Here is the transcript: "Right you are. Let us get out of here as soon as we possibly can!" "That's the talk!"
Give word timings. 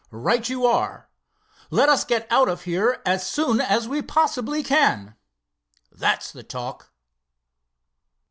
"Right 0.09 0.49
you 0.49 0.65
are. 0.65 1.11
Let 1.69 1.87
us 1.87 2.03
get 2.03 2.25
out 2.31 2.49
of 2.49 2.63
here 2.63 3.03
as 3.05 3.29
soon 3.29 3.61
as 3.61 3.87
we 3.87 4.01
possibly 4.01 4.63
can!" 4.63 5.15
"That's 5.91 6.31
the 6.31 6.41
talk!" 6.41 6.91